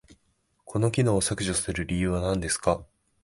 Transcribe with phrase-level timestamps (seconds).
[0.65, 2.83] この機能を削除する理由は何ですか？